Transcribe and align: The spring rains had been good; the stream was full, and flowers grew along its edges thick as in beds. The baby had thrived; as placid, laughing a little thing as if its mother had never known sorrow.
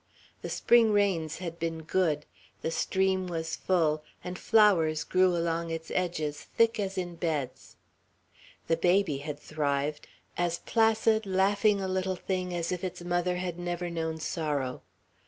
The 0.41 0.49
spring 0.49 0.91
rains 0.93 1.37
had 1.37 1.59
been 1.59 1.83
good; 1.83 2.25
the 2.63 2.71
stream 2.71 3.27
was 3.27 3.55
full, 3.55 4.03
and 4.23 4.39
flowers 4.39 5.03
grew 5.03 5.35
along 5.37 5.69
its 5.69 5.91
edges 5.93 6.41
thick 6.57 6.79
as 6.79 6.97
in 6.97 7.17
beds. 7.17 7.75
The 8.65 8.77
baby 8.77 9.17
had 9.19 9.37
thrived; 9.39 10.07
as 10.39 10.57
placid, 10.65 11.27
laughing 11.27 11.81
a 11.81 11.87
little 11.87 12.15
thing 12.15 12.51
as 12.51 12.71
if 12.71 12.83
its 12.83 13.03
mother 13.03 13.35
had 13.35 13.59
never 13.59 13.91
known 13.91 14.19
sorrow. 14.19 14.81